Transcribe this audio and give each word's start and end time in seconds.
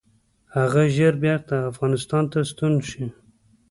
هغه 0.55 0.83
ژر 0.95 1.13
بیرته 1.23 1.55
افغانستان 1.71 2.23
ته 2.31 2.39
ستون 2.49 2.73
شي. 2.89 3.03